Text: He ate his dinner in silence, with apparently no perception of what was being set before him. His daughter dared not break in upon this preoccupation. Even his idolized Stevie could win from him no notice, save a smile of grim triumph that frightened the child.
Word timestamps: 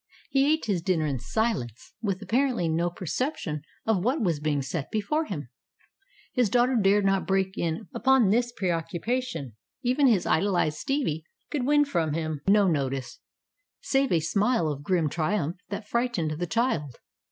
He 0.31 0.51
ate 0.51 0.65
his 0.65 0.81
dinner 0.81 1.05
in 1.05 1.19
silence, 1.19 1.93
with 2.01 2.23
apparently 2.23 2.67
no 2.67 2.89
perception 2.89 3.61
of 3.85 4.03
what 4.03 4.19
was 4.19 4.39
being 4.39 4.63
set 4.63 4.89
before 4.89 5.25
him. 5.25 5.49
His 6.33 6.49
daughter 6.49 6.75
dared 6.75 7.05
not 7.05 7.27
break 7.27 7.55
in 7.55 7.87
upon 7.93 8.29
this 8.31 8.51
preoccupation. 8.51 9.53
Even 9.83 10.07
his 10.07 10.25
idolized 10.25 10.79
Stevie 10.79 11.23
could 11.51 11.67
win 11.67 11.85
from 11.85 12.13
him 12.13 12.41
no 12.47 12.67
notice, 12.67 13.19
save 13.79 14.11
a 14.11 14.21
smile 14.21 14.69
of 14.69 14.81
grim 14.81 15.07
triumph 15.07 15.57
that 15.69 15.87
frightened 15.87 16.31
the 16.31 16.47
child. 16.47 16.95